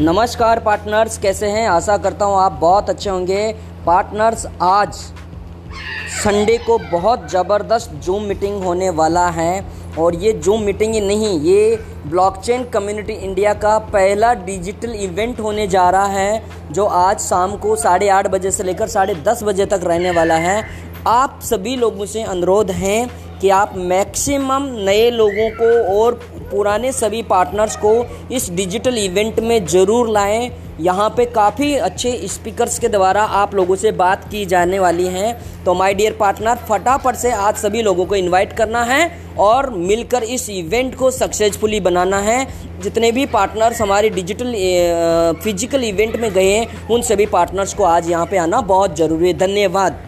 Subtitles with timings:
[0.00, 1.66] नमस्कार पार्टनर्स कैसे हैं?
[1.68, 3.52] आशा करता हूँ आप बहुत अच्छे होंगे।
[3.86, 4.92] पार्टनर्स आज
[6.14, 9.64] संडे को बहुत ज़बरदस्त जूम मीटिंग होने वाला है।
[9.98, 11.76] और ये जूम मीटिंग ही नहीं, ये
[12.06, 16.42] ब्लॉकचेन कम्युनिटी इंडिया का पहला डिजिटल इवेंट होने जा रहा है,
[16.72, 20.36] जो आज शाम को साढ़े आठ बजे से लेकर साढ़े दस बजे तक रहने वाला
[20.38, 20.62] है।
[21.08, 23.08] आप सभी लोगों से अनुरोध हैं
[23.40, 26.20] कि आप मैक्सिमम नए लोगों को और
[26.50, 27.92] पुराने सभी पार्टनर्स को
[28.32, 30.50] इस डिजिटल इवेंट में ज़रूर लाएँ।
[30.80, 35.64] यहाँ पे काफ़ी अच्छे स्पीकर्स के द्वारा आप लोगों से बात की जाने वाली हैं।
[35.64, 40.22] तो माय डियर पार्टनर फटाफट से आज सभी लोगों को इनवाइट करना है और मिलकर
[40.24, 42.46] इस इवेंट को सक्सेसफुली बनाना है।
[42.82, 44.52] जितने भी पार्टनर्स हमारे डिजिटल
[45.42, 49.26] फ़िज़िकल इवेंट में गए हैं, उन सभी पार्टनर्स को आज यहाँ पे आना बहुत ज़रूरी
[49.26, 49.98] है। धन्यवाद।